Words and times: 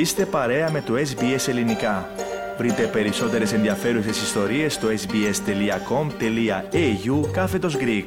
Είστε 0.00 0.26
παρέα 0.26 0.70
με 0.70 0.80
το 0.80 0.94
SBS 0.94 1.48
Ελληνικά. 1.48 2.08
Βρείτε 2.58 2.86
περισσότερες 2.86 3.52
ενδιαφέρουσες 3.52 4.22
ιστορίες 4.22 4.74
στο 4.74 4.88
sbs.com.au 4.88 5.30
κάθετος 7.32 7.76
Greek. 7.80 8.06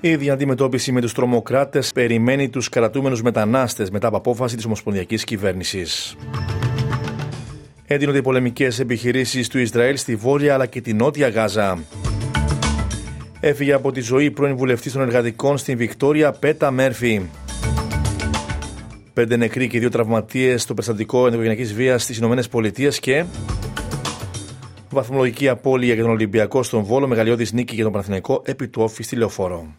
Η 0.00 0.30
αντιμετώπιση 0.30 0.92
με 0.92 1.00
τους 1.00 1.12
τρομοκράτες 1.12 1.92
περιμένει 1.92 2.48
τους 2.48 2.68
κρατούμενους 2.68 3.22
μετανάστες 3.22 3.90
μετά 3.90 4.06
από 4.06 4.16
απόφαση 4.16 4.56
της 4.56 4.64
Ομοσπονδιακής 4.64 5.24
Κυβέρνησης. 5.24 6.16
Έντυνονται 7.88 8.18
οι 8.18 8.22
πολεμικές 8.22 8.78
επιχειρήσεις 8.78 9.48
του 9.48 9.58
Ισραήλ 9.58 9.96
στη 9.96 10.16
βόρεια 10.16 10.54
αλλά 10.54 10.66
και 10.66 10.80
τη 10.80 10.92
νότια 10.92 11.28
Γάζα. 11.28 11.78
Έφυγε 13.40 13.72
από 13.72 13.92
τη 13.92 14.00
ζωή 14.00 14.30
πρώην 14.30 14.56
βουλευτής 14.56 14.92
των 14.92 15.02
εργατικών 15.02 15.58
στην 15.58 15.76
Βικτόρια 15.76 16.32
Πέτα 16.32 16.70
Μέρφυ. 16.70 17.22
Πέντε 19.12 19.36
νεκροί 19.36 19.68
και 19.68 19.78
δύο 19.78 19.88
τραυματίες 19.88 20.62
στο 20.62 20.74
περιστατικό 20.74 21.18
ενδοοικογενειακής 21.18 21.74
βίας 21.74 22.02
στις 22.02 22.18
ΗΠΑ 22.18 22.88
και. 23.00 23.24
Βαθμολογική 24.90 25.48
απώλεια 25.48 25.94
για 25.94 26.02
τον 26.02 26.12
Ολυμπιακό 26.12 26.62
στον 26.62 26.82
Βόλο, 26.82 27.06
μεγαλειώδης 27.06 27.52
νίκη 27.52 27.74
για 27.74 27.84
τον 27.84 27.92
Παναθηναϊκό 27.92 28.42
επί 28.44 28.68
του 28.68 28.82
όφης 28.82 29.06
στη 29.06 29.16
Λεωφόρο. 29.16 29.74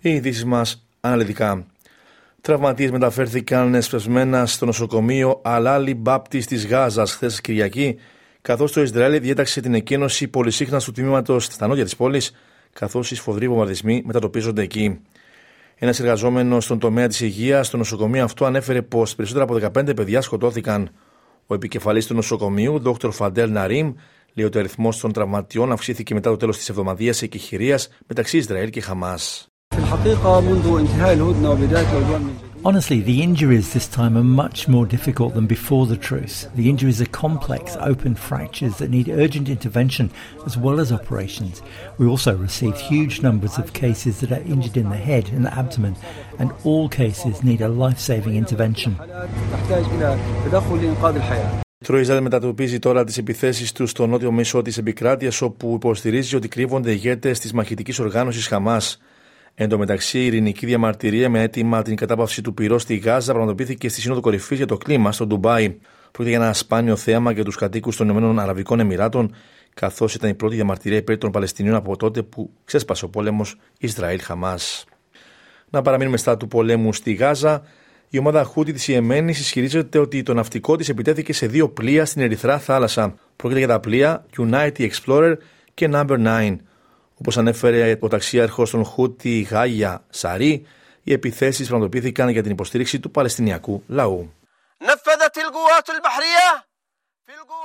Οι 0.00 0.10
ειδήσεις 0.10 0.44
μας 0.44 0.87
αναλυτικά. 1.08 1.66
Τραυματίες 2.40 2.90
μεταφέρθηκαν 2.90 3.74
εσπευσμένα 3.74 4.46
στο 4.46 4.66
νοσοκομείο 4.66 5.40
Αλάλη 5.44 5.94
Μπάπτης 5.94 6.46
της 6.46 6.66
Γάζας 6.66 7.12
χθες 7.12 7.40
Κυριακή, 7.40 7.96
καθώς 8.42 8.72
το 8.72 8.80
Ισραήλ 8.80 9.20
διέταξε 9.20 9.60
την 9.60 9.74
εκένωση 9.74 10.28
πολυσύχνας 10.28 10.84
του 10.84 10.92
τμήματος 10.92 11.44
στα 11.44 11.66
νότια 11.66 11.84
της 11.84 11.96
πόλης, 11.96 12.32
καθώς 12.72 13.10
οι 13.10 13.14
σφοδροί 13.14 13.48
βομβαρδισμοί 13.48 14.02
μετατοπίζονται 14.04 14.62
εκεί. 14.62 15.00
Ένας 15.74 16.00
εργαζόμενος 16.00 16.64
στον 16.64 16.78
τομέα 16.78 17.06
της 17.06 17.20
υγείας 17.20 17.66
στο 17.66 17.76
νοσοκομείο 17.76 18.24
αυτό 18.24 18.44
ανέφερε 18.44 18.82
πως 18.82 19.14
περισσότερα 19.14 19.44
από 19.44 19.54
15 19.54 19.94
παιδιά 19.96 20.20
σκοτώθηκαν. 20.20 20.90
Ο 21.46 21.54
επικεφαλής 21.54 22.06
του 22.06 22.14
νοσοκομείου, 22.14 22.82
Dr. 22.84 23.10
Φαντέλ 23.12 23.52
Ναρίμ, 23.52 23.94
λέει 24.34 24.46
ότι 24.46 24.56
ο 24.56 24.60
αριθμός 24.60 25.00
των 25.00 25.12
τραυματιών 25.12 25.72
αυξήθηκε 25.72 26.14
μετά 26.14 26.30
το 26.30 26.36
τέλος 26.36 26.56
της 26.56 26.68
εβδομαδίας 26.68 27.22
εκεχηρίας 27.22 27.88
μεταξύ 28.06 28.36
Ισραήλ 28.36 28.70
και 28.70 28.80
Χαμάς. 28.80 29.52
Honestly, 32.65 33.01
the 33.01 33.21
injuries 33.21 33.73
this 33.73 33.87
time 33.89 34.17
are 34.17 34.23
much 34.23 34.67
more 34.67 34.85
difficult 34.85 35.33
than 35.33 35.47
before 35.47 35.85
the 35.85 35.97
truce. 35.97 36.47
The 36.55 36.69
injuries 36.69 37.01
are 37.01 37.19
complex, 37.25 37.75
open 37.91 38.15
fractures 38.15 38.77
that 38.77 38.89
need 38.89 39.09
urgent 39.09 39.49
intervention 39.49 40.11
as 40.45 40.57
well 40.57 40.79
as 40.79 40.91
operations. 40.91 41.61
We 41.97 42.07
also 42.07 42.33
received 42.37 42.77
huge 42.77 43.21
numbers 43.21 43.57
of 43.57 43.73
cases 43.73 44.13
that 44.21 44.31
are 44.31 44.45
injured 44.53 44.77
in 44.77 44.89
the 44.89 45.03
head 45.09 45.25
and 45.35 45.43
the 45.45 45.53
abdomen, 45.61 45.95
and 46.39 46.51
all 46.63 46.87
cases 46.87 47.43
need 47.43 47.61
a 47.61 47.67
life 47.67 47.99
saving 47.99 48.35
intervention. 48.35 48.95
Το 51.85 51.97
Ισραήλ 51.97 52.21
μετατοπίζει 52.21 52.79
τώρα 52.79 53.03
τι 53.03 53.13
επιθέσει 53.17 53.73
του 53.73 53.87
στο 53.87 54.07
νότιο 54.07 54.31
μέσο 54.31 54.61
τη 54.61 54.75
επικράτεια, 54.79 55.31
όπου 55.41 55.73
υποστηρίζει 55.75 56.35
ότι 56.35 56.47
κρύβονται 56.47 56.91
ηγέτε 56.91 57.31
τη 57.31 57.55
μαχητική 57.55 58.01
οργάνωση 58.01 58.47
Χαμά. 58.47 58.81
Εν 59.60 59.68
τω 59.68 59.78
μεταξύ, 59.78 60.18
η 60.18 60.26
ειρηνική 60.26 60.66
διαμαρτυρία 60.66 61.28
με 61.28 61.42
αίτημα 61.42 61.82
την 61.82 61.96
κατάπαυση 61.96 62.42
του 62.42 62.54
πυρός 62.54 62.82
στη 62.82 62.96
Γάζα 62.96 63.32
πραγματοποιήθηκε 63.32 63.88
στη 63.88 64.00
Σύνοδο 64.00 64.20
Κορυφής 64.20 64.56
για 64.56 64.66
το 64.66 64.76
κλίμα 64.76 65.12
στο 65.12 65.26
Ντουμπάι. 65.26 65.76
Πρόκειται 66.10 66.36
για 66.36 66.44
ένα 66.44 66.52
σπάνιο 66.52 66.96
θέαμα 66.96 67.32
για 67.32 67.44
τους 67.44 67.56
κατοίκους 67.56 67.96
των 67.96 68.08
Ηνωμένων 68.08 68.38
Αραβικών 68.38 68.80
Εμμυράτων, 68.80 69.34
καθώς 69.74 70.14
ήταν 70.14 70.30
η 70.30 70.34
πρώτη 70.34 70.54
διαμαρτυρία 70.54 70.98
υπέρ 70.98 71.18
των 71.18 71.30
Παλαιστινίων 71.30 71.74
από 71.74 71.96
τότε 71.96 72.22
που 72.22 72.50
ξέσπασε 72.64 73.04
ο 73.04 73.08
πόλεμος 73.08 73.56
Ισραήλ-Χαμάς. 73.78 74.84
Να 75.70 75.82
παραμείνουμε 75.82 76.16
στα 76.16 76.36
του 76.36 76.48
πολέμου 76.48 76.92
στη 76.92 77.12
Γάζα. 77.12 77.62
Η 78.08 78.18
ομάδα 78.18 78.44
Χούτι 78.44 78.72
της 78.72 78.88
Ιεμένης 78.88 79.40
ισχυρίζεται 79.40 79.98
ότι 79.98 80.22
το 80.22 80.34
ναυτικό 80.34 80.76
της 80.76 80.88
επιτέθηκε 80.88 81.32
σε 81.32 81.46
δύο 81.46 81.68
πλοία 81.68 82.04
στην 82.04 82.22
Ερυθρά 82.22 82.58
θάλασσα. 82.58 83.14
Πρόκειται 83.36 83.60
για 83.60 83.68
τα 83.68 83.80
πλοία 83.80 84.24
United 84.36 84.88
Explorer 84.88 85.34
και 85.74 85.88
Number 85.92 86.16
9. 86.26 86.56
Όπως 87.18 87.36
ανέφερε 87.38 87.98
ο 88.00 88.08
ταξίαρχος 88.08 88.70
των 88.70 88.84
Χούτι 88.84 89.40
Γάγια 89.50 90.04
Σαρή, 90.10 90.66
οι 91.02 91.12
επιθέσεις 91.12 91.68
πραγματοποιήθηκαν 91.68 92.28
για 92.28 92.42
την 92.42 92.50
υποστήριξη 92.50 93.00
του 93.00 93.10
Παλαιστινιακού 93.10 93.82
λαού. 93.86 94.32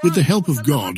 With 0.03 0.15
the 0.15 0.27
help 0.33 0.45
of 0.53 0.57
God, 0.75 0.95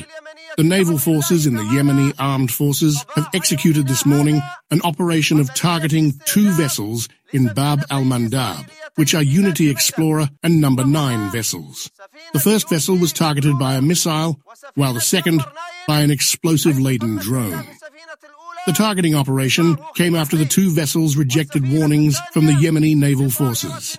the 0.57 0.69
naval 0.75 0.97
forces 0.97 1.45
in 1.45 1.55
the 1.55 1.67
Yemeni 1.73 2.09
armed 2.17 2.51
forces 2.61 3.05
have 3.15 3.27
executed 3.39 3.83
this 3.87 4.05
morning 4.13 4.37
an 4.71 4.81
operation 4.91 5.37
of 5.39 5.53
targeting 5.53 6.05
two 6.33 6.49
vessels 6.63 7.07
in 7.37 7.43
Bab 7.57 7.79
al-Mandab, 7.95 8.63
which 8.99 9.13
are 9.13 9.21
Unity 9.41 9.69
Explorer 9.69 10.27
and 10.41 10.53
Number 10.65 10.83
9 10.83 11.29
vessels. 11.29 11.91
The 12.33 12.39
first 12.39 12.67
vessel 12.69 12.97
was 12.97 13.13
targeted 13.13 13.59
by 13.59 13.73
a 13.75 13.87
missile, 13.91 14.31
while 14.73 14.93
the 14.93 15.01
second 15.15 15.43
by 15.87 15.99
an 16.01 16.09
explosive-laden 16.09 17.17
drone. 17.17 17.67
The 18.66 18.72
targeting 18.72 19.14
operation 19.14 19.66
came 19.94 20.14
after 20.14 20.36
the 20.36 20.44
two 20.56 20.70
vessels 20.70 21.16
rejected 21.16 21.62
warnings 21.72 22.14
from 22.32 22.44
the 22.46 22.52
Yemeni 22.52 22.94
naval 22.96 23.30
forces. 23.30 23.98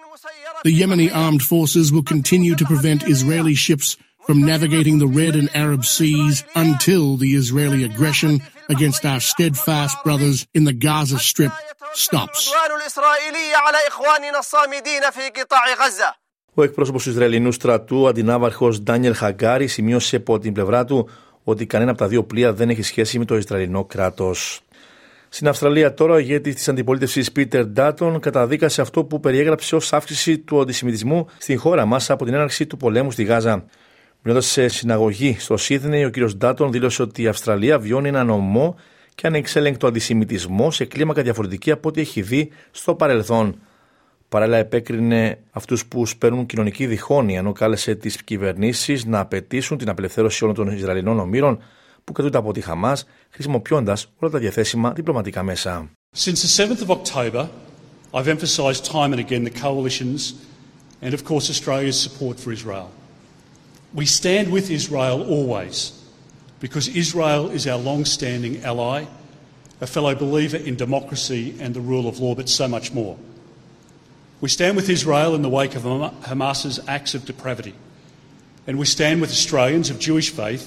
The 0.64 0.80
Yemeni 0.80 1.10
armed 1.14 1.44
forces 1.44 1.92
will 1.92 2.04
continue 2.04 2.56
to 2.56 2.66
prevent 2.66 3.08
Israeli 3.08 3.56
ships 3.56 3.98
from 4.28 4.38
navigating 4.54 5.00
the 5.00 5.08
Red 5.08 5.36
and 5.36 5.50
Arab 5.56 5.84
seas 5.84 6.44
until 6.56 7.18
the 7.18 7.32
Israeli 7.42 7.84
aggression 7.84 8.42
against 8.70 9.06
our 9.06 9.20
steadfast 9.20 9.98
brothers 10.04 10.48
in 10.54 10.64
the 10.66 10.74
Gaza 10.74 11.20
Strip 11.20 11.52
stops. 11.94 12.52
Ο 16.54 16.64
εκπρόσωπος 16.64 17.04
του 17.04 17.10
Ισραηλινού 17.10 17.52
στρατού, 17.52 18.08
αντινάβαρχος 18.08 18.82
Ντάνιελ 18.82 19.16
Χαγκάρη, 19.16 19.68
σημείωσε 19.68 20.16
από 20.16 20.40
την 20.40 20.54
πλευρά 20.54 20.86
του 20.86 21.10
ότι 21.49 21.67
κανένα 21.67 21.91
από 21.91 22.01
τα 22.01 22.09
δύο 22.09 22.25
πλοία 22.25 22.53
δεν 22.53 22.71
έχει 22.71 22.83
σχέση 22.83 23.19
με 23.19 23.25
το 23.25 23.37
Ισραηλινό 23.37 23.85
κράτος. 23.85 24.61
Στην 25.29 25.49
Αυστραλία 25.49 25.95
τώρα 25.95 26.15
ο 26.15 26.19
ηγέτης 26.19 26.55
της 26.55 26.69
αντιπολίτευσης 26.69 27.33
Πίτερ 27.33 27.67
Ντάτον 27.67 28.21
καταδίκασε 28.21 28.81
αυτό 28.81 29.05
που 29.05 29.21
περιέγραψε 29.21 29.77
ως 29.77 29.93
αύξηση 29.93 30.39
του 30.39 30.61
αντισημιτισμού 30.61 31.27
στην 31.39 31.59
χώρα 31.59 31.85
μας 31.85 32.11
από 32.11 32.25
την 32.25 32.35
έναρξη 32.35 32.67
του 32.67 32.77
πολέμου 32.77 33.11
στη 33.11 33.25
Γάζα. 33.25 33.65
Μιλώντας 34.23 34.47
σε 34.47 34.69
συναγωγή 34.69 35.37
στο 35.39 35.57
Σίδνεϊ, 35.57 36.05
ο 36.05 36.11
κ. 36.11 36.19
Ντάτον 36.37 36.73
δήλωσε 36.73 37.03
ότι 37.03 37.23
η 37.23 37.27
Αυστραλία 37.27 37.79
βιώνει 37.79 38.09
ένα 38.09 38.25
νομό 38.25 38.77
και 39.15 39.27
ανεξέλεγκτο 39.27 39.87
αντισημιτισμό 39.87 40.71
σε 40.71 40.85
κλίμακα 40.85 41.23
διαφορετική 41.23 41.71
από 41.71 41.89
ό,τι 41.89 42.01
έχει 42.01 42.23
δει 42.23 42.51
στο 42.71 42.95
παρελθόν. 42.95 43.61
Παράλληλα, 44.29 44.57
επέκρινε 44.57 45.39
αυτού 45.51 45.79
που 45.89 46.07
σπέρνουν 46.07 46.47
κοινωνική 46.47 46.87
διχόνοια, 46.87 47.39
ενώ 47.39 47.53
κάλεσε 47.53 47.95
τι 47.95 48.25
κυβερνήσει 48.25 49.01
να 49.07 49.21
απαιτήσουν 49.21 49.79
την 49.79 49.89
απελευθέρωση 49.89 50.45
όλων 50.45 50.57
των 50.57 50.69
Ισραηλινών 50.69 51.19
ομήρων 51.19 51.59
που 52.05 52.13
κρατούνται 52.13 52.39
από 52.39 52.53
τη 52.53 52.61
Χαμά, 52.61 52.97
χρησιμοποιώντα 53.31 53.97
όλα 54.19 54.31
τα 54.31 54.39
διαθέσιμα 54.39 54.93
διπλωματικά 54.93 55.43
μέσα. 55.43 55.91
Since 56.17 56.41
the 56.43 56.65
7th 56.65 56.83
of 56.87 56.91
October, 56.91 57.49
I've 58.15 58.29
emphasised 58.29 58.85
time 58.85 59.13
and 59.13 59.21
again 59.21 59.45
the 59.45 59.61
coalition's 59.65 60.35
and 61.03 61.13
of 61.15 61.25
course 61.25 61.51
Australia's 61.51 62.01
support 62.07 62.41
for 62.43 62.51
Israel. 62.53 62.89
We 63.95 64.07
stand 64.07 64.47
with 64.57 64.71
Israel 64.71 65.19
always 65.37 65.77
because 66.61 66.89
Israel 66.89 67.51
is 67.51 67.67
our 67.67 67.81
long-standing 67.91 68.55
ally, 68.71 68.99
a 69.81 69.87
fellow 69.87 70.15
believer 70.15 70.57
in 70.69 70.75
democracy 70.77 71.55
and 71.63 71.75
the 71.75 71.85
rule 71.93 72.07
of 72.09 72.15
law, 72.25 72.35
but 72.35 72.49
so 72.49 72.67
much 72.77 72.93
more. 72.93 73.17
We 74.45 74.49
stand 74.49 74.77
with 74.77 74.89
Israel 74.91 75.35
in 75.35 75.43
the 75.43 75.55
wake 75.61 75.75
of 75.79 75.83
Hamas's 76.31 76.77
acts 76.97 77.15
of 77.15 77.21
depravity. 77.25 77.75
And 78.67 78.75
we 78.83 78.85
stand 78.97 79.17
with 79.23 79.31
Australians 79.31 79.89
of 79.93 79.97
Jewish 79.99 80.29
faith 80.41 80.65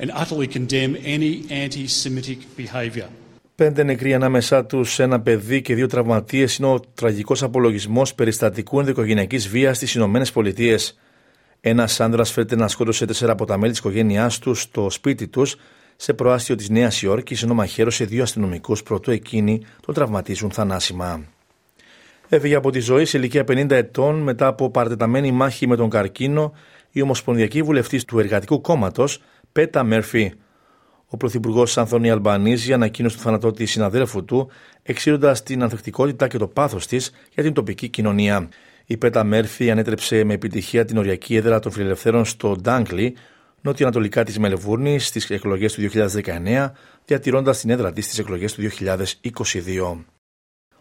and 0.00 0.08
utterly 0.22 0.48
condemn 0.56 0.92
any 1.16 1.32
anti-Semitic 1.64 2.38
behaviour. 2.56 3.08
Πέντε 3.54 3.82
νεκροί 3.82 4.14
ανάμεσά 4.14 4.64
τους, 4.64 4.98
ένα 4.98 5.20
παιδί 5.20 5.62
και 5.62 5.74
δύο 5.74 5.86
τραυματίες 5.86 6.56
είναι 6.56 6.68
ο 6.68 6.80
τραγικός 6.94 7.42
απολογισμός 7.42 8.14
περιστατικού 8.14 8.78
ενδοοικογενειακής 8.80 9.48
βίας 9.48 9.76
στις 9.76 9.94
Ηνωμένες 9.94 10.32
Πολιτείες. 10.32 10.98
Ένας 11.60 12.00
άνδρας 12.00 12.30
φέρεται 12.30 12.56
να 12.56 12.68
σκότωσε 12.68 13.06
τέσσερα 13.06 13.32
από 13.32 13.44
τα 13.44 13.58
μέλη 13.58 13.70
της 13.70 13.80
οικογένειάς 13.80 14.38
του 14.38 14.54
στο 14.54 14.90
σπίτι 14.90 15.28
τους 15.28 15.56
σε 15.96 16.12
προάστιο 16.12 16.54
της 16.54 16.68
Νέας 16.68 17.02
Υόρκης, 17.02 17.42
ενώ 17.42 17.54
μαχαίρωσε 17.54 18.04
δύο 18.04 18.22
αστυνομικούς 18.22 18.82
πρωτού 18.82 19.10
εκείνοι 19.10 19.62
τον 19.86 19.94
τραυματίζουν 19.94 20.50
θανάσιμα. 20.50 21.24
Έφυγε 22.34 22.54
από 22.54 22.70
τη 22.70 22.80
ζωή 22.80 23.04
σε 23.04 23.18
ηλικία 23.18 23.42
50 23.42 23.70
ετών 23.70 24.22
μετά 24.22 24.46
από 24.46 24.70
παρατεταμένη 24.70 25.32
μάχη 25.32 25.66
με 25.66 25.76
τον 25.76 25.90
καρκίνο 25.90 26.52
η 26.90 27.02
Ομοσπονδιακή 27.02 27.62
Βουλευτής 27.62 28.04
του 28.04 28.18
Εργατικού 28.18 28.60
Κόμματος, 28.60 29.22
Πέτα 29.52 29.84
Μέρφυ. 29.84 30.32
Ο 31.06 31.16
Πρωθυπουργός 31.16 31.78
Ανθονή 31.78 32.10
Αλμπανίζη 32.10 32.72
ανακοίνωσε 32.72 33.16
το 33.16 33.22
θάνατό 33.22 33.50
της 33.50 33.70
συναδέλφου 33.70 34.24
του, 34.24 34.50
εξήροντας 34.82 35.42
την 35.42 35.62
ανθεκτικότητα 35.62 36.28
και 36.28 36.38
το 36.38 36.48
πάθος 36.48 36.86
της 36.86 37.12
για 37.34 37.42
την 37.42 37.52
τοπική 37.52 37.88
κοινωνία. 37.88 38.48
Η 38.86 38.96
Πέτα 38.96 39.24
Μέρφυ 39.24 39.70
ανέτρεψε 39.70 40.24
με 40.24 40.34
επιτυχία 40.34 40.84
την 40.84 40.96
οριακή 40.98 41.36
έδρα 41.36 41.58
των 41.58 41.72
φιλελευθέρων 41.72 42.24
στο 42.24 42.56
Ντάγκλι, 42.56 43.16
νότιο-ανατολικά 43.60 44.24
της 44.24 44.38
Μελβούρνη, 44.38 44.98
στις 44.98 45.30
εκλογές 45.30 45.72
του 45.72 45.80
2019, 45.80 46.72
διατηρώντας 47.04 47.60
την 47.60 47.70
έδρα 47.70 47.92
της 47.92 48.04
στις 48.04 48.18
εκλογές 48.18 48.52
του 48.52 48.60
2022. 48.60 50.11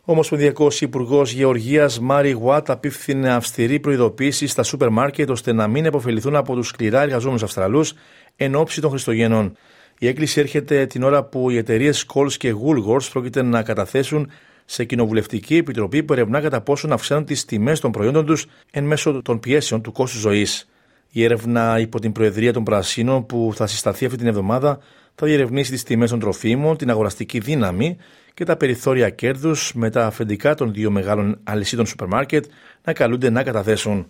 Ο 0.04 0.12
Ομοσπονδιακός 0.12 0.82
Υπουργός 0.82 1.32
Γεωργίας 1.32 2.00
Μάρι 2.00 2.32
Γουάτ 2.32 2.70
απίφθινε 2.70 3.30
αυστηρή 3.30 3.80
προειδοποίηση 3.80 4.48
στα 4.48 4.64
σούπερ 4.64 4.90
μάρκετ 4.90 5.30
ώστε 5.30 5.54
να 5.54 5.68
μην 5.68 5.86
επωφεληθούν 5.86 6.36
από 6.36 6.56
τους 6.56 6.68
σκληρά 6.68 7.02
εργαζόμενους 7.02 7.44
Αυστραλούς 7.44 7.94
εν 8.36 8.56
ώψη 8.56 8.82
των 8.82 8.90
Χριστουγέννων. 8.90 9.58
Η 10.00 10.08
έκκληση 10.08 10.40
έρχεται 10.40 10.86
την 10.86 11.04
ώρα 11.04 11.24
που 11.24 11.50
οι 11.50 11.58
εταιρείες 11.58 12.06
Coles 12.14 12.34
και 12.34 12.54
Woolworths 12.54 13.10
πρόκειται 13.12 13.42
να 13.42 13.64
καταθέσουν 13.64 14.32
σε 14.66 14.84
κοινοβουλευτική 14.84 15.56
επιτροπή 15.56 16.04
που 16.04 16.14
ερευνά 16.14 16.42
κατά 16.42 16.62
πόσο 16.62 16.88
να 16.88 16.94
αυξάνουν 16.94 17.26
τις 17.26 17.46
τιμές 17.46 17.80
των 17.80 17.92
προϊόντων 17.92 18.26
τους 18.26 18.46
εν 18.72 18.84
μέσω 18.84 19.22
των 19.22 19.40
πιέσεων 19.40 19.82
του 19.82 19.92
κόστους 19.92 20.20
ζωής. 20.20 20.70
Η 21.12 21.24
έρευνα 21.24 21.80
υπό 21.80 22.00
την 22.00 22.12
Προεδρία 22.12 22.54
των 22.54 22.64
Πρασίνων 22.64 23.26
που 23.26 23.52
θα 23.56 23.68
συσταθεί 23.68 24.06
αυτή 24.06 24.18
την 24.18 24.28
εβδομάδα 24.28 24.80
θα 25.16 25.26
διερευνήσει 25.26 25.72
τις 25.72 25.84
τιμές 25.84 26.10
των 26.10 26.20
τροφίμων, 26.20 26.78
την 26.78 26.90
αγοραστική 26.90 27.40
δύναμη 27.40 27.98
και 28.34 28.46
τα 28.46 28.58
περιθώρια 28.58 29.10
κέρδους 29.10 29.74
με 29.74 29.90
τα 29.90 30.06
αφεντικά 30.06 30.56
των 30.56 30.74
δύο 30.74 30.92
μεγάλων 30.92 31.40
αλυσίδων 31.44 31.86
σούπερ 31.86 32.08
μάρκετ 32.08 32.46
να 32.84 32.94
καλούνται 32.94 33.30
να 33.30 33.44
καταθέσουν. 33.44 34.08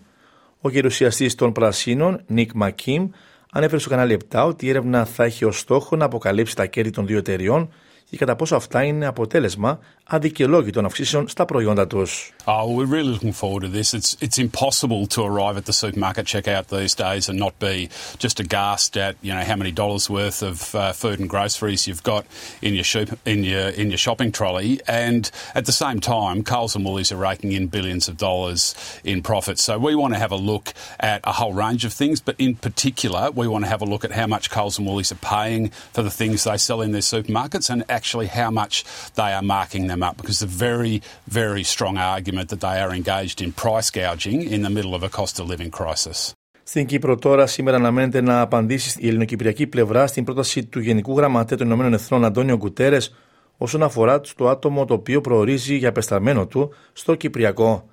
Ο 0.60 0.70
γερουσιαστής 0.70 1.34
των 1.34 1.52
Πρασίνων, 1.52 2.22
Νίκ 2.26 2.50
Μακίμ, 2.54 3.08
ανέφερε 3.52 3.80
στο 3.80 3.90
κανάλι 3.90 4.18
7 4.30 4.44
ότι 4.46 4.66
η 4.66 4.68
έρευνα 4.68 5.04
θα 5.04 5.24
έχει 5.24 5.44
ως 5.44 5.58
στόχο 5.58 5.96
να 5.96 6.04
αποκαλύψει 6.04 6.56
τα 6.56 6.66
κέρδη 6.66 6.90
των 6.90 7.06
δύο 7.06 7.18
εταιριών 7.18 7.72
και 8.11 8.17
κατά 8.17 8.35
πόσο 8.35 8.55
αυτά 8.55 8.83
είναι 8.83 9.05
αποτέλεσμα 9.05 9.79
αδικαιολόγητων 10.07 10.85
αυξήσεων 10.85 11.27
στα 11.27 11.45
προϊόντα 11.45 11.87
τους. 11.87 12.33
Oh, 12.45 12.65
we're 12.77 12.85
really 12.85 13.11
looking 13.11 13.33
forward 13.33 13.63
to 13.63 13.67
this. 13.67 13.93
It's, 13.93 14.15
it's 14.21 14.37
impossible 14.37 15.05
to 15.07 15.21
arrive 15.29 15.57
at 15.57 15.65
the 15.65 15.73
supermarket 15.73 16.25
checkout 16.25 16.67
these 16.67 16.95
days 16.95 17.27
and 17.29 17.37
not 17.37 17.53
be 17.59 17.89
just 18.17 18.39
aghast 18.39 18.95
at 18.95 19.13
you 19.21 19.33
know 19.35 19.43
how 19.51 19.57
many 19.61 19.73
dollars 19.81 20.09
worth 20.09 20.41
of 20.51 20.57
uh, 20.75 20.93
food 21.01 21.19
and 21.19 21.29
groceries 21.35 21.81
you've 21.87 22.03
got 22.13 22.23
in 22.61 22.73
your, 22.73 22.87
shop, 22.91 23.09
in 23.25 23.43
your 23.43 23.67
in 23.81 23.87
your 23.93 24.01
shopping 24.07 24.31
trolley, 24.31 24.71
and 24.87 25.23
at 25.59 25.65
the 25.65 25.77
same 25.83 25.99
time, 25.99 26.37
Coles 26.51 26.73
and 26.77 26.85
Woolies 26.85 27.11
are 27.11 27.21
raking 27.31 27.51
in 27.51 27.63
billions 27.67 28.07
of 28.07 28.15
dollars 28.15 28.61
in 29.03 29.21
profits. 29.21 29.61
So 29.67 29.77
we 29.77 29.93
want 30.01 30.13
to 30.13 30.19
have 30.19 30.31
a 30.31 30.41
look 30.51 30.67
at 31.01 31.19
a 31.25 31.33
whole 31.33 31.55
range 31.65 31.83
of 31.83 31.91
things, 31.91 32.21
but 32.27 32.35
in 32.45 32.55
particular, 32.67 33.23
we 33.31 33.45
want 33.53 33.65
to 33.65 33.69
have 33.69 33.81
a 33.81 33.89
look 33.93 34.03
at 34.05 34.13
how 34.19 34.27
much 34.35 34.49
Coles 34.49 34.77
and 34.77 34.87
Woolies 34.87 35.11
are 35.11 35.23
paying 35.37 35.63
for 35.95 36.01
the 36.01 36.15
things 36.21 36.45
they 36.45 36.57
sell 36.57 36.81
in 36.81 36.91
their 36.93 37.01
supermarkets 37.01 37.69
and 37.69 37.83
actually 38.02 38.30
how 38.40 38.50
much 38.62 38.74
they 39.18 39.32
are 39.38 39.46
marking 39.56 39.84
them 39.92 40.02
up 40.08 40.14
because 40.20 40.40
a 40.42 40.52
very, 40.66 40.94
very 41.40 41.64
strong 41.74 41.94
argument 42.14 42.46
that 42.52 42.60
they 42.66 42.78
are 42.84 42.92
engaged 43.00 43.38
in 43.44 43.48
price 43.64 43.88
gouging 44.00 44.38
in 44.54 44.60
the 44.66 44.72
middle 44.76 44.94
of 44.98 45.02
a 45.08 45.10
cost 45.18 45.34
of 45.40 45.44
living 45.52 45.70
crisis. 45.70 46.34
Στην 46.64 46.86
Κύπρο 46.86 47.16
τώρα 47.16 47.46
σήμερα 47.46 47.76
αναμένεται 47.76 48.20
να 48.20 48.40
απαντήσει 48.40 48.98
η 49.00 49.08
ελληνοκυπριακή 49.08 49.66
πλευρά 49.66 50.06
στην 50.06 50.24
πρόταση 50.24 50.64
του 50.64 50.80
Γενικού 50.80 51.16
Γραμματέα 51.16 51.58
των 51.58 51.66
Ηνωμένων 51.66 51.92
Εθνών 51.92 52.24
Αντώνιο 52.24 52.56
Γκουτέρες 52.56 53.14
όσον 53.56 53.82
αφορά 53.82 54.20
το 54.36 54.48
άτομο 54.48 54.84
το 54.84 54.94
οποίο 54.94 55.20
προορίζει 55.20 55.76
για 55.76 55.92
πεσταμένο 55.92 56.46
του 56.46 56.74
στο 56.92 57.14
Κυπριακό. 57.14 57.88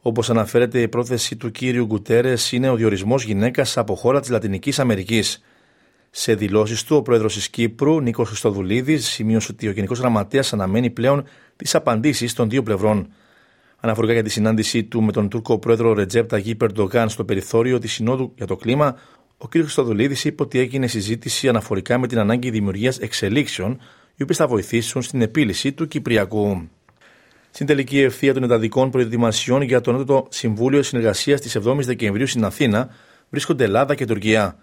Όπως 0.00 0.30
αναφέρεται, 0.30 0.80
η 0.80 0.88
πρόθεση 0.88 1.36
του 1.36 1.50
κύριου 1.50 1.86
Γκουτέρες 1.86 2.52
είναι 2.52 2.68
ο 2.68 2.74
διορισμός 2.76 3.24
γυναίκας 3.24 3.76
από 3.76 3.94
χώρα 3.94 4.20
της 4.20 4.30
Λατινικής 4.30 4.78
Αμερικής. 4.78 5.42
Σε 6.14 6.34
δηλώσεις 6.34 6.84
του, 6.84 6.96
ο 6.96 7.02
πρόεδρος 7.02 7.34
της 7.34 7.48
Κύπρου, 7.48 8.00
Νίκος 8.00 8.28
Χριστοδουλίδης, 8.28 9.08
σημείωσε 9.08 9.48
ότι 9.52 9.68
ο 9.68 9.70
Γενικός 9.70 9.98
Γραμματέας 9.98 10.52
αναμένει 10.52 10.90
πλέον 10.90 11.24
τις 11.56 11.74
απαντήσεις 11.74 12.34
των 12.34 12.50
δύο 12.50 12.62
πλευρών. 12.62 13.12
Αναφορικά 13.80 14.12
για 14.12 14.22
τη 14.22 14.30
συνάντησή 14.30 14.84
του 14.84 15.02
με 15.02 15.12
τον 15.12 15.28
Τούρκο 15.28 15.58
πρόεδρο 15.58 15.92
Ρετζέπ 15.92 16.28
Ταγί 16.28 16.54
Περντογάν 16.54 17.08
στο 17.08 17.24
περιθώριο 17.24 17.78
της 17.78 17.92
Συνόδου 17.92 18.32
για 18.36 18.46
το 18.46 18.56
Κλίμα, 18.56 18.96
ο 19.38 19.48
κ. 19.48 19.50
Χριστοδουλίδης 19.50 20.24
είπε 20.24 20.42
ότι 20.42 20.58
έγινε 20.58 20.86
συζήτηση 20.86 21.48
αναφορικά 21.48 21.98
με 21.98 22.06
την 22.06 22.18
ανάγκη 22.18 22.50
δημιουργίας 22.50 22.98
εξελίξεων, 22.98 23.80
οι 24.16 24.22
οποίες 24.22 24.38
θα 24.38 24.46
βοηθήσουν 24.46 25.02
στην 25.02 25.22
επίλυση 25.22 25.72
του 25.72 25.88
Κυπριακού. 25.88 26.68
Στην 27.50 27.66
τελική 27.66 28.00
ευθεία 28.00 28.34
των 28.34 28.42
ενταδικών 28.42 28.90
προετοιμασιών 28.90 29.62
για 29.62 29.80
το 29.80 29.92
Νότο 29.92 30.26
Συμβούλιο 30.30 30.82
Συνεργασίας 30.82 31.40
της 31.40 31.58
7η 31.64 31.78
Δεκεμβρίου 31.80 32.26
στην 32.26 32.44
Αθήνα 32.44 32.88
βρίσκονται 33.30 33.64
Ελλάδα 33.64 33.94
και 33.94 34.04
Τουρκία. 34.04 34.56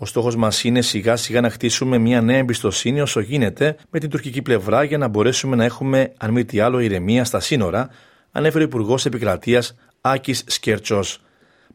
Ο 0.00 0.06
στόχος 0.06 0.36
μας 0.36 0.64
είναι 0.64 0.80
σιγά 0.80 1.16
σιγά 1.16 1.40
να 1.40 1.50
χτίσουμε 1.50 1.98
μια 1.98 2.20
νέα 2.20 2.36
εμπιστοσύνη 2.36 3.00
όσο 3.00 3.20
γίνεται 3.20 3.76
με 3.90 3.98
την 3.98 4.10
τουρκική 4.10 4.42
πλευρά 4.42 4.84
για 4.84 4.98
να 4.98 5.08
μπορέσουμε 5.08 5.56
να 5.56 5.64
έχουμε, 5.64 6.12
αν 6.16 6.30
μη 6.30 6.44
τι 6.44 6.60
άλλο, 6.60 6.78
ηρεμία 6.78 7.24
στα 7.24 7.40
σύνορα, 7.40 7.88
ανέφερε 8.32 8.64
ο 8.64 8.66
Υπουργός 8.66 9.06
Επικρατείας 9.06 9.74
Άκης 10.00 10.44
Σκέρτσος. 10.46 11.20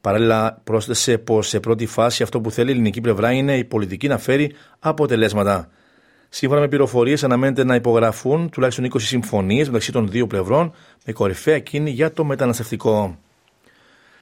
Παράλληλα, 0.02 0.62
πρόσθεσε 0.64 1.18
πως 1.18 1.48
σε 1.48 1.60
πρώτη 1.60 1.86
φάση 1.86 2.24
αυτό 2.24 2.42
που 2.42 2.52
θέλει 2.52 2.70
η 2.70 2.72
ελληνική 2.72 3.02
πλευρά 3.02 3.32
είναι 3.32 3.58
η 3.58 3.64
πολιτική 3.64 4.08
να 4.08 4.18
φέρει 4.18 4.52
αποτελέσματα. 4.80 5.70
Σύμφωνα 6.30 6.62
με 6.62 6.68
πληροφορίες, 6.68 7.24
αναμένεται 7.24 7.64
να 7.64 7.76
υπογραφούν 7.76 8.50
τουλάχιστον 8.50 8.86
20 8.86 8.90
συμφωνίες 9.00 9.68
μεταξύ 9.68 9.92
των 9.92 10.10
δύο 10.10 10.28
πλευρών, 10.28 10.74
με 11.06 11.14
κορυφαία 11.14 11.56
εκείνη 11.56 11.90
για 11.90 12.12
το 12.12 12.24
μεταναστευτικό 12.24 13.18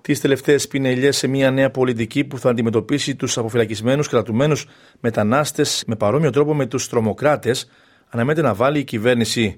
τις 0.01 0.19
τελευταίες 0.19 0.67
πινελιές 0.67 1.17
σε 1.17 1.27
μια 1.27 1.51
νέα 1.51 1.71
πολιτική 1.71 2.23
που 2.23 2.37
θα 2.37 2.49
αντιμετωπίσει 2.49 3.15
τους 3.15 3.37
αποφυλακισμένους 3.37 4.07
κρατουμένους 4.07 4.67
μετανάστες 4.99 5.83
με 5.87 5.95
παρόμοιο 5.95 6.29
τρόπο 6.29 6.53
με 6.53 6.65
τους 6.65 6.89
τρομοκράτες, 6.89 7.69
αναμένεται 8.09 8.41
να 8.41 8.53
βάλει 8.53 8.79
η 8.79 8.83
κυβέρνηση. 8.83 9.55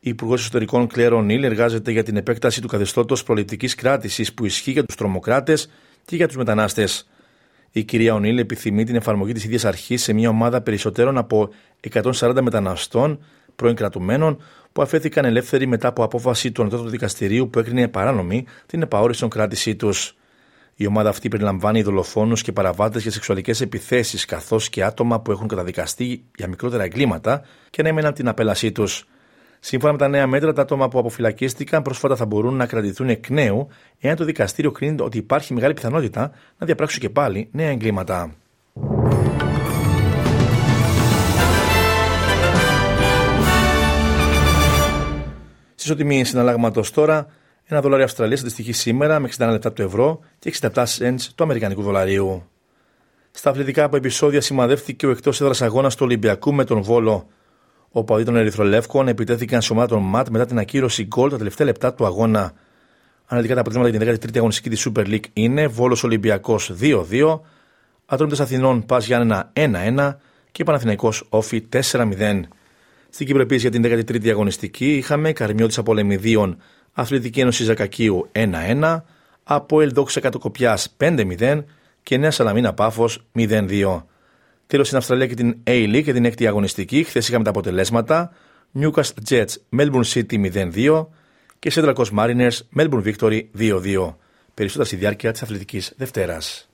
Η 0.00 0.10
Υπουργός 0.10 0.40
Εσωτερικών 0.40 0.86
Κλέρο 0.86 1.22
Νίλ 1.22 1.44
εργάζεται 1.44 1.90
για 1.90 2.02
την 2.02 2.16
επέκταση 2.16 2.60
του 2.60 2.68
καθεστώτος 2.68 3.22
προληπτική 3.22 3.66
κράτησης 3.66 4.34
που 4.34 4.44
ισχύει 4.44 4.70
για 4.70 4.84
τους 4.84 4.94
τρομοκράτες 4.94 5.70
και 6.04 6.16
για 6.16 6.26
τους 6.26 6.36
μετανάστες. 6.36 7.08
Η 7.70 7.84
κυρία 7.84 8.14
Ονίλ 8.14 8.38
επιθυμεί 8.38 8.84
την 8.84 8.96
εφαρμογή 8.96 9.32
της 9.32 9.44
ίδιας 9.44 9.64
αρχής 9.64 10.02
σε 10.02 10.12
μια 10.12 10.28
ομάδα 10.28 10.60
περισσότερων 10.60 11.18
από 11.18 11.48
140 11.92 12.40
μεταναστών 12.42 13.24
πρώην 13.56 13.74
κρατουμένων 13.74 14.42
που 14.74 14.82
αφέθηκαν 14.82 15.24
ελεύθεροι 15.24 15.66
μετά 15.66 15.88
από 15.88 16.04
απόφαση 16.04 16.52
του 16.52 16.62
Ανώτατου 16.62 16.88
Δικαστηρίου 16.88 17.50
που 17.50 17.58
έκρινε 17.58 17.88
παράνομη 17.88 18.44
την 18.66 18.82
επαόριστον 18.82 19.28
κράτησή 19.28 19.76
τους. 19.76 20.16
Η 20.74 20.86
ομάδα 20.86 21.08
αυτή 21.08 21.28
περιλαμβάνει 21.28 21.82
δολοφόνους 21.82 22.42
και 22.42 22.52
παραβάτες 22.52 23.02
για 23.02 23.10
σεξουαλικές 23.10 23.60
επιθέσεις, 23.60 24.24
καθώς 24.24 24.68
και 24.68 24.84
άτομα 24.84 25.20
που 25.20 25.30
έχουν 25.30 25.48
καταδικαστεί 25.48 26.24
για 26.36 26.48
μικρότερα 26.48 26.82
εγκλήματα 26.82 27.42
και 27.70 27.82
να 27.82 27.88
έμεναν 27.88 28.14
την 28.14 28.28
απέλασή 28.28 28.72
τους. 28.72 29.04
Σύμφωνα 29.60 29.92
με 29.92 29.98
τα 29.98 30.08
νέα 30.08 30.26
μέτρα, 30.26 30.52
τα 30.52 30.62
άτομα 30.62 30.88
που 30.88 30.98
αποφυλακίστηκαν 30.98 31.82
πρόσφατα 31.82 32.16
θα 32.16 32.26
μπορούν 32.26 32.54
να 32.54 32.66
κρατηθούν 32.66 33.08
εκ 33.08 33.28
νέου, 33.28 33.68
εάν 34.00 34.16
το 34.16 34.24
δικαστήριο 34.24 34.70
κρίνει 34.70 35.00
ότι 35.00 35.18
υπάρχει 35.18 35.54
μεγάλη 35.54 35.74
πιθανότητα 35.74 36.32
να 36.58 36.66
διαπράξουν 36.66 37.00
και 37.00 37.10
πάλι 37.10 37.48
νέα 37.52 37.68
εγκλήματα. 37.68 38.34
Ισοτιμή 45.84 46.24
συναλλάγματος 46.24 46.90
τώρα, 46.90 47.26
ένα 47.64 47.80
δολάριο 47.80 48.04
Αυστραλίας 48.04 48.40
αντιστοιχεί 48.40 48.72
σήμερα 48.72 49.18
με 49.18 49.28
61 49.38 49.48
λεπτά 49.50 49.72
του 49.72 49.82
ευρώ 49.82 50.20
και 50.38 50.54
67 50.60 50.84
cents 50.98 51.20
του 51.34 51.44
Αμερικανικού 51.44 51.82
δολαρίου. 51.82 52.48
Στα 53.30 53.50
αθλητικά 53.50 53.84
από 53.84 53.96
επεισόδια 53.96 54.40
σημαδεύτηκε 54.40 55.06
ο 55.06 55.10
εκτός 55.10 55.40
έδρας 55.40 55.62
αγώνας 55.62 55.94
του 55.94 56.02
Ολυμπιακού 56.04 56.54
με 56.54 56.64
τον 56.64 56.82
Βόλο. 56.82 57.26
Ο 57.90 58.04
παδί 58.04 58.24
των 58.24 58.36
Ερυθρολεύκων 58.36 59.08
επιτέθηκαν 59.08 59.62
σε 59.62 59.72
ομάδα 59.72 59.88
των 59.88 60.02
ΜΑΤ 60.02 60.28
μετά 60.28 60.46
την 60.46 60.58
ακύρωση 60.58 61.04
γκολ 61.04 61.30
τα 61.30 61.36
τελευταία 61.36 61.66
λεπτά 61.66 61.94
του 61.94 62.06
αγώνα. 62.06 62.52
Αναλυτικά 63.26 63.54
τα 63.54 63.60
αποτελέσματα 63.60 64.06
για 64.06 64.18
την 64.18 64.30
13η 64.30 64.36
αγωνιστική 64.36 64.70
της 64.70 64.88
Super 64.88 65.06
League 65.06 65.24
είναι 65.32 65.66
Βόλος 65.66 66.04
Ολυμπιακός 66.04 66.72
2-2, 66.80 67.40
Ατρόμητος 68.06 68.40
Αθηνών 68.40 68.86
Πας 68.86 69.06
Γιάννενα 69.06 69.52
1-1 69.52 70.16
και 70.52 70.64
Παναθηναϊκός 70.64 71.26
Όφη 71.28 71.66
4-0. 71.72 72.48
Στην 73.14 73.26
Κύπρο 73.26 73.42
επίσης 73.42 73.62
για 73.62 73.70
την 73.70 74.04
13η 74.06 74.28
αγωνιστική 74.28 74.96
είχαμε 74.96 75.32
Καρμιώτης 75.32 75.78
Απολεμιδίων 75.78 76.56
Αθλητική 76.92 77.40
Ένωση 77.40 77.64
Ζακακίου 77.64 78.28
1-1, 78.32 79.02
από 79.42 79.80
Ελδόξα 79.80 80.20
Κατοκοπιά 80.20 80.78
5-0 80.98 81.64
και 82.02 82.16
Νέα 82.16 82.30
Σαλαμίνα 82.30 82.72
Πάφος 82.74 83.26
0-2. 83.34 84.02
Τέλος 84.66 84.86
στην 84.86 84.98
Αυστραλία 84.98 85.26
και 85.26 85.34
την 85.34 85.56
A-League 85.64 86.02
και 86.04 86.12
την 86.12 86.26
6η 86.26 86.44
αγωνιστική, 86.44 87.04
χθες 87.04 87.28
είχαμε 87.28 87.44
τα 87.44 87.50
αποτελέσματα 87.50 88.32
Newcastle 88.78 89.28
Jets 89.28 89.54
Melbourne 89.78 90.04
City 90.12 90.52
0-2 90.52 91.06
και 91.58 91.72
Central 91.74 91.94
Coast 91.94 92.18
Mariners 92.18 92.58
Melbourne 92.78 93.14
Victory 93.14 93.40
2-2. 93.58 94.14
Περισσότερα 94.54 94.84
στη 94.84 94.96
διάρκεια 94.96 95.32
της 95.32 95.42
Αθλητικής 95.42 95.92
Δευτέρας. 95.96 96.68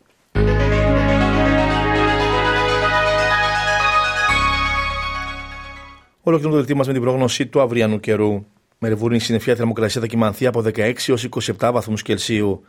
Ολοκληρώνω 6.23 6.55
το 6.55 6.57
δελτίο 6.57 6.77
μας 6.77 6.87
με 6.87 6.93
την 6.93 7.03
πρόγνωση 7.03 7.47
του 7.47 7.61
αυριανού 7.61 8.01
καιρού. 8.01 8.45
Μερβούρνη 8.79 9.19
συννεφιά 9.19 9.55
θερμοκρασία 9.55 10.01
θα 10.01 10.07
κοιμανθεί 10.07 10.47
από 10.47 10.63
16 10.65 10.95
έως 11.07 11.29
27 11.59 11.71
βαθμούς 11.73 12.03
Κελσίου. 12.03 12.65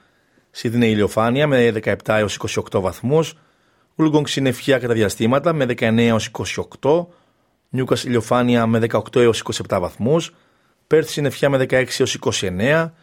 Σίδνεϊ 0.52 0.90
ηλιοφάνεια 0.92 1.48
με 1.48 1.74
17 1.84 1.96
έως 2.06 2.40
28 2.72 2.82
βαθμούς. 2.82 3.34
Ούλγκογκ 3.96 4.26
συννεφιά 4.26 4.80
κατά 4.80 4.94
διαστήματα 4.94 5.54
με 5.54 5.66
19 5.66 5.98
έως 5.98 6.30
28, 6.82 7.06
Νιούκας 7.70 8.04
ηλιοφάνεια 8.04 8.66
με 8.66 8.80
18 8.80 9.22
έως 9.22 9.44
27 9.68 9.80
βαθμούς, 9.80 10.34
Πέρθ 10.88 11.10
συννεφιά 11.10 11.50
με 11.50 11.58
16 11.58 12.00
έως 12.00 12.18
29, 12.42 12.94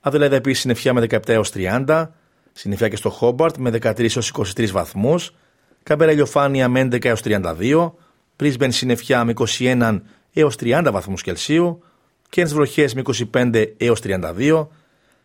Αδελαίδα 0.00 0.36
επίσης 0.36 0.60
συννεφιά 0.60 0.92
με 0.92 1.00
17 1.00 1.28
έως 1.28 1.50
30, 1.54 2.10
συννεφιά 2.52 2.88
και 2.88 2.96
στο 2.96 3.10
Χόμπαρτ 3.10 3.56
με 3.56 3.70
13 3.70 4.16
έως 4.16 4.32
23 4.56 4.70
βαθμούς, 4.70 5.34
Καμπέρα 5.82 6.12
ηλιοφάνεια 6.12 6.68
με 6.68 6.80
11 6.80 7.04
έως 7.04 7.20
32, 7.24 7.92
Πρίσμπεν 8.40 8.72
συννεφιά 8.72 9.24
με 9.24 9.32
21 9.58 10.00
έως 10.32 10.54
30 10.60 10.88
βαθμούς 10.92 11.22
Κελσίου, 11.22 11.82
Κέρνς 12.28 12.52
βροχές 12.52 12.94
με 12.94 13.02
25 13.32 13.64
έως 13.76 14.00
32 14.00 14.68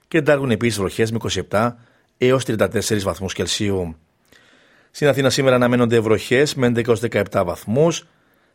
και 0.07 0.21
Ντάργουν 0.21 0.51
επίσης 0.51 0.77
βροχές 0.77 1.11
με 1.11 1.17
27 1.49 1.71
έως 2.17 2.43
34 2.45 3.03
βαθμούς 3.03 3.33
Κελσίου. 3.33 3.95
Στην 4.91 5.07
Αθήνα 5.07 5.29
σήμερα 5.29 5.55
αναμένονται 5.55 5.99
βροχές 5.99 6.55
με 6.55 6.67
11 6.67 6.95
17 7.31 7.43
βαθμούς. 7.45 8.05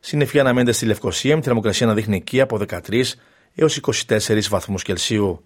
Συννεφιά 0.00 0.40
αναμένεται 0.40 0.72
στη 0.72 0.86
Λευκοσία 0.86 1.36
με 1.36 1.42
θερμοκρασία 1.42 1.86
να 1.86 1.94
δείχνει 1.94 2.16
εκεί 2.16 2.40
από 2.40 2.58
13 2.68 3.02
έως 3.54 3.80
24 4.08 4.48
βαθμούς 4.48 4.82
Κελσίου. 4.82 5.44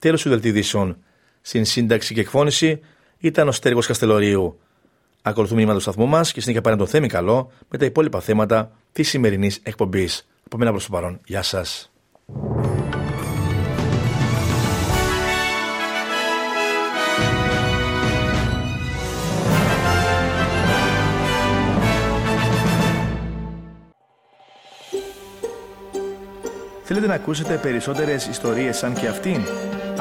Τέλος 0.00 0.22
του 0.22 0.28
δελτίδησεων. 0.28 0.96
Στην 1.40 1.64
σύνταξη 1.64 2.14
και 2.14 2.20
εκφώνηση 2.20 2.80
ήταν 3.18 3.48
ο 3.48 3.52
Στέργο 3.52 3.80
Καστελωρίου. 3.80 4.58
Ακολουθούμε 5.22 5.58
μήνυμα 5.60 5.76
του 5.76 5.82
σταθμού 5.82 6.06
μας 6.06 6.32
και 6.32 6.40
συνέχεια 6.40 6.62
πάρε 6.62 6.76
το 6.76 6.86
θέμη 6.86 7.08
καλό 7.08 7.50
με 7.68 7.78
τα 7.78 7.84
υπόλοιπα 7.84 8.20
θέματα 8.20 8.70
της 8.92 9.08
σημερινής 9.08 9.60
εκπομπής. 9.62 10.28
Από 10.44 10.56
μένα 10.58 10.70
προς 10.70 10.84
το 10.84 10.90
παρόν. 10.92 11.20
Γεια 11.24 11.42
σας. 11.42 11.92
Θέλετε 26.84 27.06
να 27.06 27.14
ακούσετε 27.14 27.58
περισσότερες 27.62 28.26
ιστορίες 28.26 28.76
σαν 28.76 28.94
και 28.94 29.06
αυτήν; 29.06 29.40